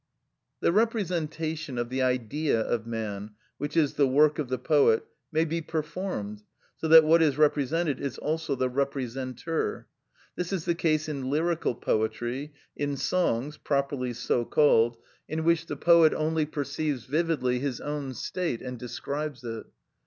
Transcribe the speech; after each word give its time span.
(60) 0.61 0.65
The 0.65 0.71
representation 0.71 1.77
of 1.77 1.89
the 1.89 2.01
Idea 2.01 2.59
of 2.59 2.87
man, 2.87 3.35
which 3.59 3.77
is 3.77 3.93
the 3.93 4.07
work 4.07 4.39
of 4.39 4.49
the 4.49 4.57
poet, 4.57 5.05
may 5.31 5.45
be 5.45 5.61
performed, 5.61 6.41
so 6.75 6.87
that 6.87 7.03
what 7.03 7.21
is 7.21 7.37
represented 7.37 7.99
is 7.99 8.17
also 8.17 8.55
the 8.55 8.67
representer. 8.67 9.85
This 10.35 10.51
is 10.51 10.65
the 10.65 10.73
case 10.73 11.07
in 11.07 11.29
lyrical 11.29 11.75
poetry, 11.75 12.51
in 12.75 12.97
songs, 12.97 13.57
properly 13.57 14.13
so 14.13 14.43
called, 14.43 14.97
in 15.29 15.43
which 15.43 15.67
the 15.67 15.77
poet 15.77 16.15
only 16.15 16.47
perceives 16.47 17.05
vividly 17.05 17.59
his 17.59 17.79
own 17.79 18.15
state 18.15 18.63
and 18.63 18.79
describes 18.79 19.43
it. 19.43 19.67